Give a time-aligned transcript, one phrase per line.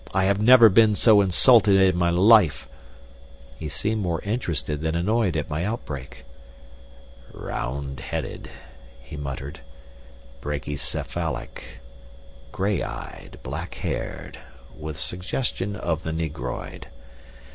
[0.15, 2.67] I have never been so insulted in my life."
[3.59, 6.25] He seemed more interested than annoyed at my outbreak.
[7.31, 8.49] "Round headed,"
[8.99, 9.59] he muttered.
[10.41, 11.81] "Brachycephalic,
[12.51, 14.39] gray eyed, black haired,
[14.75, 16.87] with suggestion of the negroid.